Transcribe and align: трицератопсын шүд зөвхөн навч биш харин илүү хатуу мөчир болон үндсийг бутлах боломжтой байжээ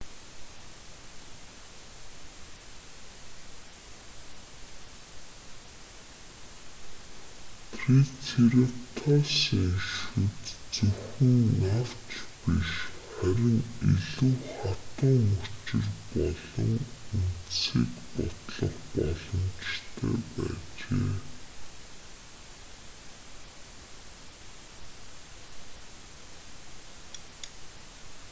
трицератопсын 7.73 9.67
шүд 9.91 10.41
зөвхөн 10.75 11.35
навч 11.63 12.09
биш 12.43 12.71
харин 13.13 13.59
илүү 13.91 14.31
хатуу 14.57 15.13
мөчир 15.33 15.83
болон 16.13 16.71
үндсийг 17.17 17.91
бутлах 18.15 18.75
боломжтой 18.93 20.15
байжээ 20.35 21.09